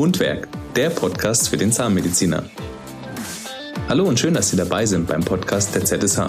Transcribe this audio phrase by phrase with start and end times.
[0.00, 2.44] Mundwerk, der Podcast für den Zahnmediziner.
[3.86, 6.20] Hallo und schön, dass Sie dabei sind beim Podcast der ZSH.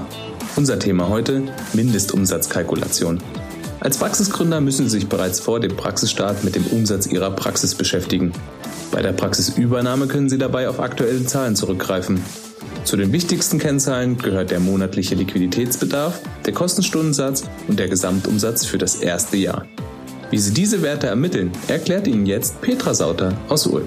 [0.58, 3.20] Unser Thema heute Mindestumsatzkalkulation.
[3.80, 8.34] Als Praxisgründer müssen Sie sich bereits vor dem Praxisstart mit dem Umsatz Ihrer Praxis beschäftigen.
[8.92, 12.22] Bei der Praxisübernahme können Sie dabei auf aktuelle Zahlen zurückgreifen.
[12.84, 18.96] Zu den wichtigsten Kennzahlen gehört der monatliche Liquiditätsbedarf, der Kostenstundensatz und der Gesamtumsatz für das
[18.96, 19.66] erste Jahr.
[20.32, 23.86] Wie Sie diese Werte ermitteln, erklärt Ihnen jetzt Petra Sauter aus Ulm.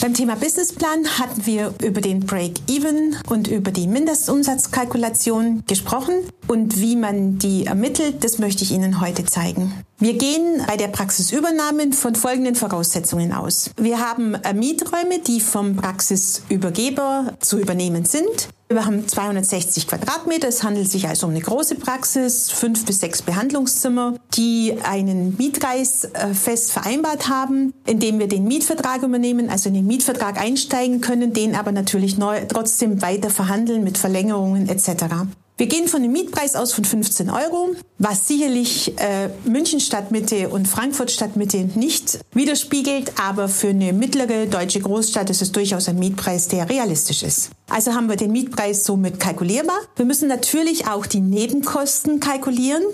[0.00, 6.14] Beim Thema Businessplan hatten wir über den Break-Even und über die Mindestumsatzkalkulation gesprochen.
[6.48, 9.72] Und wie man die ermittelt, das möchte ich Ihnen heute zeigen.
[9.98, 13.70] Wir gehen bei der Praxisübernahme von folgenden Voraussetzungen aus.
[13.76, 18.48] Wir haben Mieträume, die vom Praxisübergeber zu übernehmen sind.
[18.70, 20.46] Wir haben 260 Quadratmeter.
[20.46, 26.04] Es handelt sich also um eine große Praxis, fünf bis sechs Behandlungszimmer, die einen Mietpreis
[26.04, 31.32] äh, fest vereinbart haben, indem wir den Mietvertrag übernehmen, also in den Mietvertrag einsteigen können,
[31.32, 35.06] den aber natürlich neu, trotzdem weiter verhandeln mit Verlängerungen etc.
[35.58, 40.68] Wir gehen von einem Mietpreis aus von 15 Euro, was sicherlich äh, München Stadtmitte und
[40.68, 46.46] Frankfurt Stadtmitte nicht widerspiegelt, aber für eine mittlere deutsche Großstadt ist es durchaus ein Mietpreis,
[46.46, 47.50] der realistisch ist.
[47.68, 49.80] Also haben wir den Mietpreis somit kalkulierbar.
[49.96, 52.84] Wir müssen natürlich auch die Nebenkosten kalkulieren.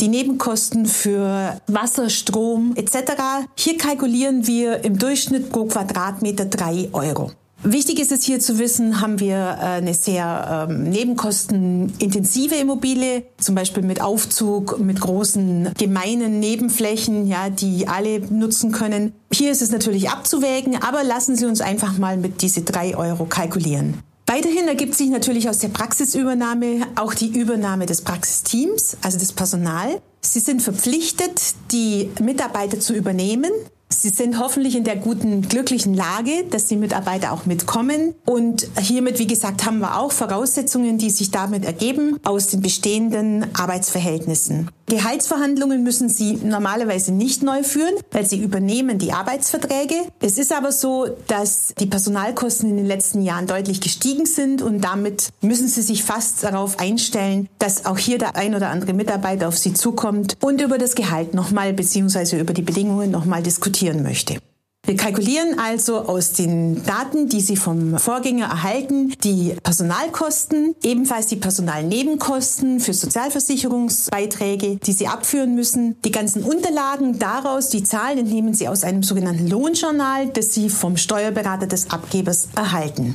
[0.00, 3.48] Die Nebenkosten für Wasser, Strom etc.
[3.56, 7.32] Hier kalkulieren wir im Durchschnitt pro Quadratmeter drei Euro.
[7.64, 13.54] Wichtig ist es hier zu wissen, haben wir äh, eine sehr ähm, nebenkostenintensive Immobilie, zum
[13.54, 19.12] Beispiel mit Aufzug, mit großen gemeinen Nebenflächen, ja, die alle nutzen können.
[19.32, 23.26] Hier ist es natürlich abzuwägen, aber lassen Sie uns einfach mal mit diese drei Euro
[23.26, 24.02] kalkulieren.
[24.26, 30.00] Weiterhin ergibt sich natürlich aus der Praxisübernahme auch die Übernahme des Praxisteams, also des Personal.
[30.20, 33.50] Sie sind verpflichtet, die Mitarbeiter zu übernehmen.
[33.92, 38.14] Sie sind hoffentlich in der guten, glücklichen Lage, dass die Mitarbeiter auch mitkommen.
[38.24, 43.46] Und hiermit, wie gesagt, haben wir auch Voraussetzungen, die sich damit ergeben aus den bestehenden
[43.54, 44.70] Arbeitsverhältnissen.
[44.86, 49.94] Gehaltsverhandlungen müssen Sie normalerweise nicht neu führen, weil Sie übernehmen die Arbeitsverträge.
[50.20, 54.80] Es ist aber so, dass die Personalkosten in den letzten Jahren deutlich gestiegen sind und
[54.80, 59.48] damit müssen Sie sich fast darauf einstellen, dass auch hier der ein oder andere Mitarbeiter
[59.48, 64.38] auf Sie zukommt und über das Gehalt nochmal beziehungsweise über die Bedingungen nochmal diskutieren möchte.
[64.84, 71.36] Wir kalkulieren also aus den Daten, die Sie vom Vorgänger erhalten, die Personalkosten, ebenfalls die
[71.36, 76.02] Personalnebenkosten für Sozialversicherungsbeiträge, die Sie abführen müssen.
[76.02, 80.96] Die ganzen Unterlagen daraus, die Zahlen entnehmen Sie aus einem sogenannten Lohnjournal, das Sie vom
[80.96, 83.14] Steuerberater des Abgebers erhalten.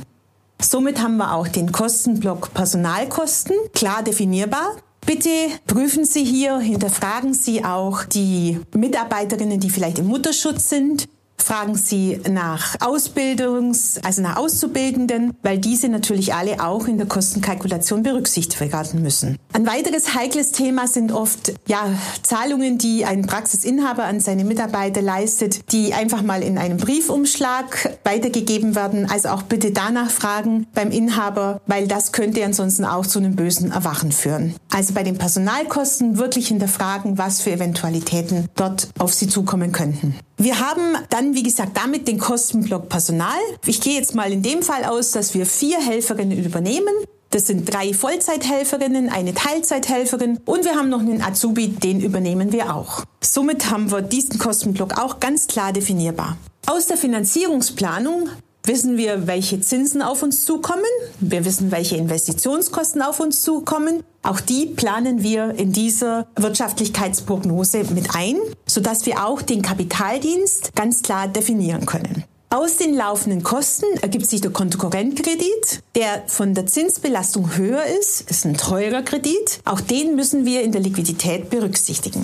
[0.62, 4.76] Somit haben wir auch den Kostenblock Personalkosten klar definierbar.
[5.04, 5.28] Bitte
[5.66, 11.08] prüfen Sie hier, hinterfragen Sie auch die Mitarbeiterinnen, die vielleicht im Mutterschutz sind
[11.42, 18.02] fragen Sie nach Ausbildungs-, also nach Auszubildenden, weil diese natürlich alle auch in der Kostenkalkulation
[18.02, 19.38] berücksichtigt werden müssen.
[19.52, 21.86] Ein weiteres heikles Thema sind oft, ja,
[22.22, 28.74] Zahlungen, die ein Praxisinhaber an seine Mitarbeiter leistet, die einfach mal in einem Briefumschlag weitergegeben
[28.74, 29.08] werden.
[29.10, 33.72] Also auch bitte danach fragen beim Inhaber, weil das könnte ansonsten auch zu einem bösen
[33.72, 34.54] Erwachen führen.
[34.72, 40.14] Also bei den Personalkosten wirklich hinterfragen, was für Eventualitäten dort auf Sie zukommen könnten.
[40.40, 43.40] Wir haben dann, wie gesagt, damit den Kostenblock Personal.
[43.66, 46.94] Ich gehe jetzt mal in dem Fall aus, dass wir vier Helferinnen übernehmen.
[47.30, 52.74] Das sind drei Vollzeithelferinnen, eine Teilzeithelferin und wir haben noch einen Azubi, den übernehmen wir
[52.74, 53.04] auch.
[53.20, 56.38] Somit haben wir diesen Kostenblock auch ganz klar definierbar.
[56.66, 58.30] Aus der Finanzierungsplanung
[58.68, 60.84] wissen wir, welche Zinsen auf uns zukommen.
[61.18, 64.04] Wir wissen, welche Investitionskosten auf uns zukommen.
[64.22, 68.36] Auch die planen wir in dieser Wirtschaftlichkeitsprognose mit ein,
[68.66, 72.24] sodass wir auch den Kapitaldienst ganz klar definieren können.
[72.50, 78.46] Aus den laufenden Kosten ergibt sich der Kontokorrentkredit, der von der Zinsbelastung höher ist, ist
[78.46, 79.60] ein teurer Kredit.
[79.66, 82.22] Auch den müssen wir in der Liquidität berücksichtigen.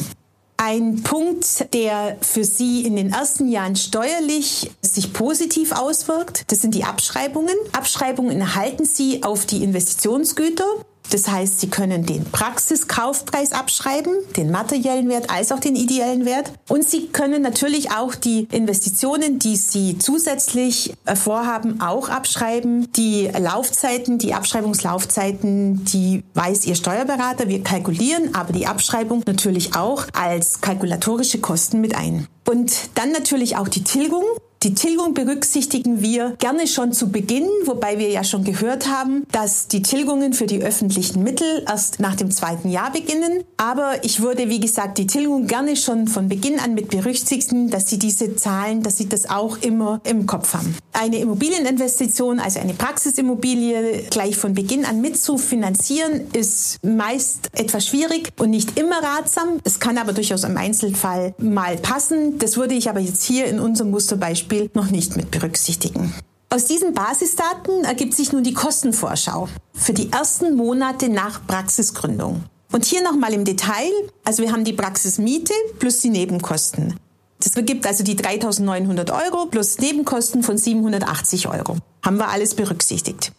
[0.66, 6.74] Ein Punkt, der für Sie in den ersten Jahren steuerlich sich positiv auswirkt, das sind
[6.74, 7.54] die Abschreibungen.
[7.72, 10.64] Abschreibungen erhalten Sie auf die Investitionsgüter.
[11.14, 16.50] Das heißt, Sie können den Praxiskaufpreis abschreiben, den materiellen Wert als auch den ideellen Wert.
[16.68, 22.90] Und Sie können natürlich auch die Investitionen, die Sie zusätzlich äh, vorhaben, auch abschreiben.
[22.94, 27.46] Die Laufzeiten, die Abschreibungslaufzeiten, die weiß Ihr Steuerberater.
[27.46, 32.26] Wir kalkulieren aber die Abschreibung natürlich auch als kalkulatorische Kosten mit ein.
[32.44, 34.24] Und dann natürlich auch die Tilgung.
[34.64, 39.68] Die Tilgung berücksichtigen wir gerne schon zu Beginn, wobei wir ja schon gehört haben, dass
[39.68, 43.44] die Tilgungen für die öffentlichen Mittel erst nach dem zweiten Jahr beginnen.
[43.58, 47.90] Aber ich würde, wie gesagt, die Tilgung gerne schon von Beginn an mit berücksichtigen, dass
[47.90, 50.74] Sie diese Zahlen, dass Sie das auch immer im Kopf haben.
[50.94, 57.86] Eine Immobilieninvestition, also eine Praxisimmobilie, gleich von Beginn an mit zu finanzieren, ist meist etwas
[57.86, 59.60] schwierig und nicht immer ratsam.
[59.62, 62.38] Es kann aber durchaus im Einzelfall mal passen.
[62.38, 66.14] Das würde ich aber jetzt hier in unserem Musterbeispiel Beispiel noch nicht mit berücksichtigen.
[66.50, 72.44] Aus diesen Basisdaten ergibt sich nun die Kostenvorschau für die ersten Monate nach Praxisgründung.
[72.70, 73.90] Und hier nochmal im Detail,
[74.24, 76.94] also wir haben die Praxismiete plus die Nebenkosten.
[77.40, 81.76] Das ergibt also die 3.900 Euro plus Nebenkosten von 780 Euro.
[82.04, 83.32] Haben wir alles berücksichtigt.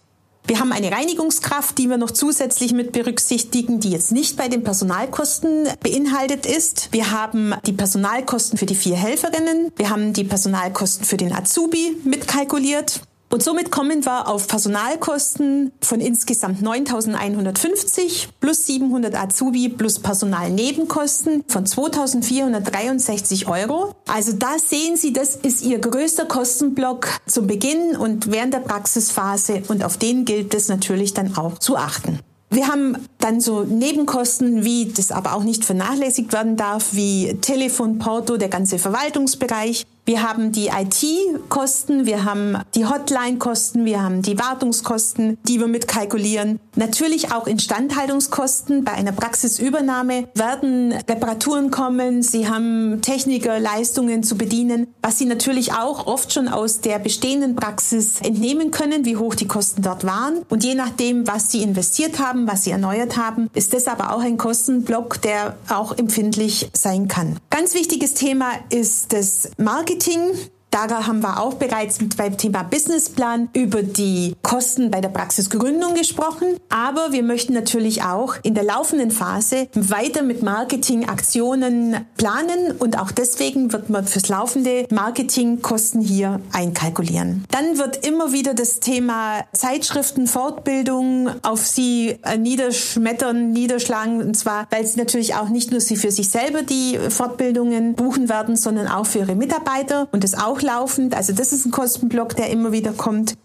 [0.47, 4.63] Wir haben eine Reinigungskraft, die wir noch zusätzlich mit berücksichtigen, die jetzt nicht bei den
[4.63, 6.89] Personalkosten beinhaltet ist.
[6.91, 9.71] Wir haben die Personalkosten für die vier Helferinnen.
[9.75, 13.01] Wir haben die Personalkosten für den Azubi mitkalkuliert.
[13.29, 21.65] Und somit kommen wir auf Personalkosten von insgesamt 9.150 plus 700 Azubi plus Personalnebenkosten von
[21.65, 23.95] 2.463 Euro.
[24.07, 29.63] Also da sehen Sie, das ist Ihr größter Kostenblock zum Beginn und während der Praxisphase
[29.67, 32.19] und auf den gilt es natürlich dann auch zu achten.
[32.51, 37.97] Wir haben dann so Nebenkosten, wie das aber auch nicht vernachlässigt werden darf, wie Telefon,
[37.97, 39.85] Porto, der ganze Verwaltungsbereich.
[40.07, 46.59] Wir haben die IT-Kosten, wir haben die Hotline-Kosten, wir haben die Wartungskosten, die wir mitkalkulieren.
[46.75, 48.83] Natürlich auch Instandhaltungskosten.
[48.83, 52.21] Bei einer Praxisübernahme werden Reparaturen kommen.
[52.21, 57.55] Sie haben Techniker, Leistungen zu bedienen, was Sie natürlich auch oft schon aus der bestehenden
[57.55, 60.43] Praxis entnehmen können, wie hoch die Kosten dort waren.
[60.49, 64.21] Und je nachdem, was Sie investiert haben, was Sie erneuert haben, ist das aber auch
[64.21, 67.37] ein Kostenblock, der auch empfindlich sein kann.
[67.49, 69.94] Ganz wichtiges Thema ist das Marketing.
[69.95, 70.54] Marketing.
[70.75, 76.57] Da haben wir auch bereits beim Thema Businessplan über die Kosten bei der Praxisgründung gesprochen.
[76.67, 83.11] Aber wir möchten natürlich auch in der laufenden Phase weiter mit Marketingaktionen planen und auch
[83.11, 87.45] deswegen wird man fürs laufende Marketingkosten hier einkalkulieren.
[87.51, 94.21] Dann wird immer wieder das Thema Zeitschriften, Fortbildung auf Sie niederschmettern, niederschlagen.
[94.21, 98.27] Und zwar, weil Sie natürlich auch nicht nur Sie für sich selber die Fortbildungen buchen
[98.27, 101.15] werden, sondern auch für Ihre Mitarbeiter und das auch laufend.
[101.15, 103.35] Also das ist ein Kostenblock, der immer wieder kommt.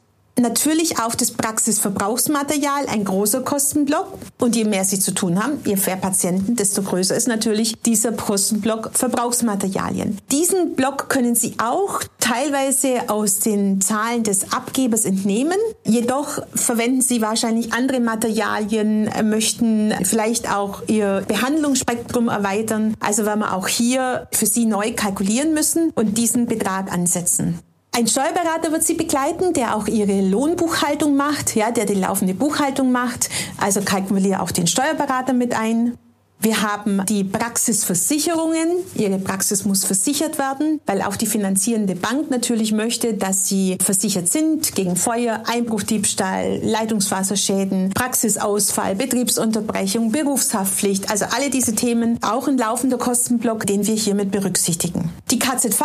[0.41, 4.19] Natürlich auch das Praxisverbrauchsmaterial, ein großer Kostenblock.
[4.39, 8.13] Und je mehr Sie zu tun haben, je mehr Patienten, desto größer ist natürlich dieser
[8.13, 10.19] Kostenblock Verbrauchsmaterialien.
[10.31, 15.59] Diesen Block können Sie auch teilweise aus den Zahlen des Abgebers entnehmen.
[15.85, 22.95] Jedoch verwenden Sie wahrscheinlich andere Materialien, möchten vielleicht auch Ihr Behandlungsspektrum erweitern.
[23.01, 27.59] Also werden wir auch hier für Sie neu kalkulieren müssen und diesen Betrag ansetzen.
[27.93, 32.93] Ein Steuerberater wird Sie begleiten, der auch Ihre Lohnbuchhaltung macht, ja, der die laufende Buchhaltung
[32.93, 33.29] macht.
[33.61, 35.99] Also kalkuliere auch den Steuerberater mit ein.
[36.43, 38.69] Wir haben die Praxisversicherungen.
[38.95, 44.27] Ihre Praxis muss versichert werden, weil auch die finanzierende Bank natürlich möchte, dass Sie versichert
[44.31, 51.11] sind gegen Feuer, Einbruch, Diebstahl, Leitungswasserschäden, Praxisausfall, Betriebsunterbrechung, Berufshaftpflicht.
[51.11, 55.11] Also alle diese Themen, auch ein laufender Kostenblock, den wir hiermit berücksichtigen.
[55.31, 55.83] Die KZV,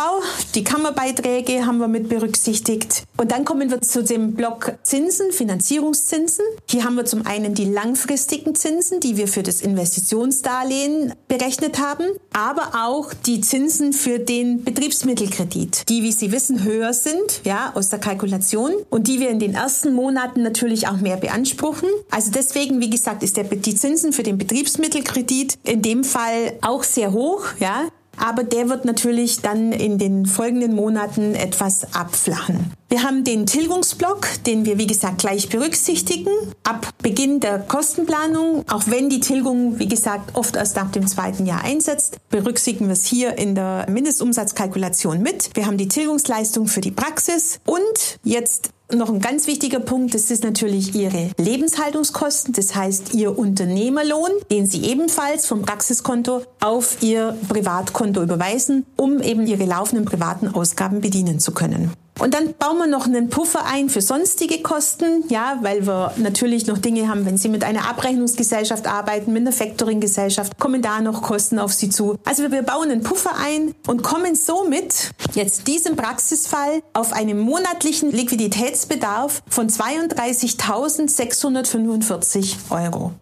[0.54, 3.04] die Kammerbeiträge haben wir mit berücksichtigt.
[3.18, 6.46] Und dann kommen wir zu dem Block Zinsen, Finanzierungszinsen.
[6.66, 11.80] Hier haben wir zum einen die langfristigen Zinsen, die wir für das Investitions Betriebsdarlehen berechnet
[11.80, 17.72] haben, aber auch die Zinsen für den Betriebsmittelkredit, die, wie Sie wissen, höher sind, ja,
[17.74, 21.88] aus der Kalkulation und die wir in den ersten Monaten natürlich auch mehr beanspruchen.
[22.10, 26.84] Also deswegen, wie gesagt, ist der, die Zinsen für den Betriebsmittelkredit in dem Fall auch
[26.84, 27.88] sehr hoch, ja.
[28.16, 32.72] Aber der wird natürlich dann in den folgenden Monaten etwas abflachen.
[32.88, 36.30] Wir haben den Tilgungsblock, den wir wie gesagt gleich berücksichtigen.
[36.62, 41.46] Ab Beginn der Kostenplanung, auch wenn die Tilgung wie gesagt oft erst nach dem zweiten
[41.46, 45.50] Jahr einsetzt, berücksichtigen wir es hier in der Mindestumsatzkalkulation mit.
[45.54, 50.30] Wir haben die Tilgungsleistung für die Praxis und jetzt noch ein ganz wichtiger Punkt, das
[50.30, 57.36] ist natürlich Ihre Lebenshaltungskosten, das heißt Ihr Unternehmerlohn, den Sie ebenfalls vom Praxiskonto auf Ihr
[57.48, 61.92] Privatkonto überweisen, um eben Ihre laufenden privaten Ausgaben bedienen zu können.
[62.18, 66.66] Und dann bauen wir noch einen Puffer ein für sonstige Kosten, ja, weil wir natürlich
[66.66, 71.20] noch Dinge haben, wenn Sie mit einer Abrechnungsgesellschaft arbeiten, mit einer Factoring-Gesellschaft, kommen da noch
[71.20, 72.16] Kosten auf Sie zu.
[72.24, 78.12] Also wir bauen einen Puffer ein und kommen somit jetzt diesem Praxisfall auf einen monatlichen
[78.12, 83.12] Liquiditätsbedarf von 32.645 Euro.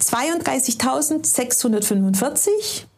[0.00, 2.89] 32.645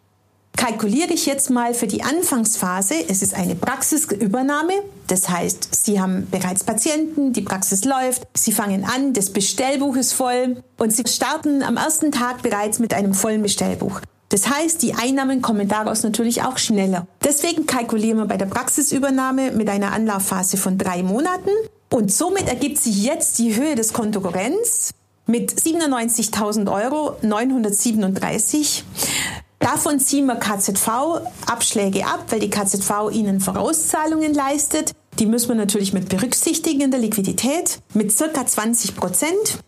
[0.56, 2.94] kalkuliere ich jetzt mal für die Anfangsphase.
[3.08, 4.74] Es ist eine Praxisübernahme.
[5.06, 10.12] Das heißt, Sie haben bereits Patienten, die Praxis läuft, Sie fangen an, das Bestellbuch ist
[10.12, 14.00] voll und Sie starten am ersten Tag bereits mit einem vollen Bestellbuch.
[14.28, 17.06] Das heißt, die Einnahmen kommen daraus natürlich auch schneller.
[17.22, 21.50] Deswegen kalkulieren wir bei der Praxisübernahme mit einer Anlaufphase von drei Monaten
[21.90, 24.92] und somit ergibt sich jetzt die Höhe des Kontokorrents
[25.26, 28.84] mit 97.000 Euro 937.
[29.62, 34.92] Davon ziehen wir KZV-Abschläge ab, weil die KZV Ihnen Vorauszahlungen leistet.
[35.20, 39.60] Die müssen wir natürlich mit berücksichtigen in der Liquidität mit circa 20 Prozent.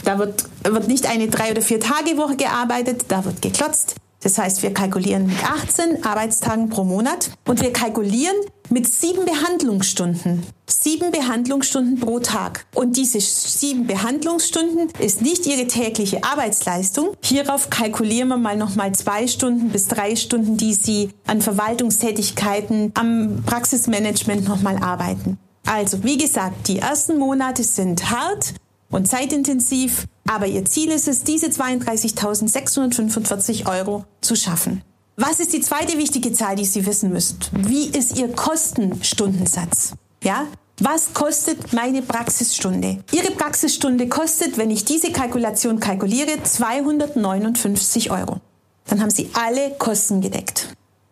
[0.04, 3.96] da wird, wird nicht eine drei- oder vier Tage Woche gearbeitet, da wird geklotzt.
[4.26, 8.36] Das heißt, wir kalkulieren mit 18 Arbeitstagen pro Monat und wir kalkulieren
[8.72, 10.42] mit sieben Behandlungsstunden.
[10.66, 12.66] Sieben Behandlungsstunden pro Tag.
[12.74, 17.10] Und diese sieben Behandlungsstunden ist nicht Ihre tägliche Arbeitsleistung.
[17.24, 23.44] Hierauf kalkulieren wir mal nochmal zwei Stunden bis drei Stunden, die Sie an Verwaltungstätigkeiten, am
[23.46, 25.38] Praxismanagement nochmal arbeiten.
[25.68, 28.56] Also, wie gesagt, die ersten Monate sind hart
[28.90, 34.82] und zeitintensiv, aber Ihr Ziel ist es, diese 32.645 Euro zu schaffen.
[35.18, 37.40] Was ist die zweite wichtige Zahl, die Sie wissen müssen?
[37.52, 39.94] Wie ist Ihr Kostenstundensatz?
[40.24, 40.46] Ja?
[40.80, 42.98] Was kostet meine Praxisstunde?
[43.14, 48.42] Ihre Praxisstunde kostet, wenn ich diese Kalkulation kalkuliere, 259 Euro.
[48.88, 50.68] Dann haben Sie alle Kosten gedeckt.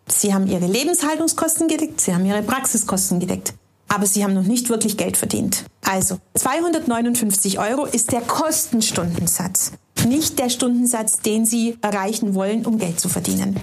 [0.06, 3.54] Sie haben Ihre Lebenshaltungskosten gedeckt, Sie haben Ihre Praxiskosten gedeckt
[3.94, 5.64] aber sie haben noch nicht wirklich Geld verdient.
[5.84, 9.72] Also 259 Euro ist der Kostenstundensatz,
[10.06, 13.60] nicht der Stundensatz, den Sie erreichen wollen, um Geld zu verdienen.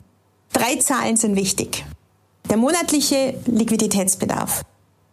[0.52, 1.84] Drei Zahlen sind wichtig
[2.50, 4.62] der monatliche Liquiditätsbedarf,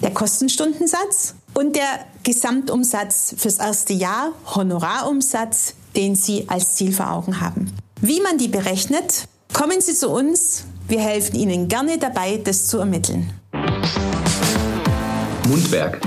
[0.01, 7.41] der Kostenstundensatz und der Gesamtumsatz fürs erste Jahr, Honorarumsatz, den Sie als Ziel vor Augen
[7.41, 7.71] haben.
[8.01, 10.65] Wie man die berechnet, kommen Sie zu uns.
[10.87, 13.29] Wir helfen Ihnen gerne dabei, das zu ermitteln.
[15.47, 16.01] Mundwerk,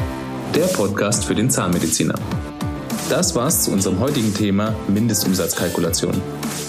[0.55, 2.15] der Podcast für den Zahnmediziner.
[3.09, 6.21] Das war's zu unserem heutigen Thema Mindestumsatzkalkulation.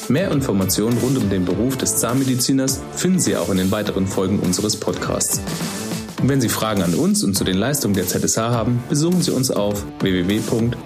[0.09, 4.39] Mehr Informationen rund um den Beruf des Zahnmediziners finden Sie auch in den weiteren Folgen
[4.39, 5.41] unseres Podcasts.
[6.21, 9.31] Und wenn Sie Fragen an uns und zu den Leistungen der ZSH haben, besuchen Sie
[9.31, 10.77] uns auf www.zsh.de.